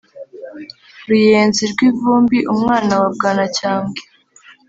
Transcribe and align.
Ruyenzi 1.07 1.63
rw’ivumbi 1.71 2.39
umwana 2.53 2.93
wa 3.01 3.09
Bwanacyambwe, 3.15 4.01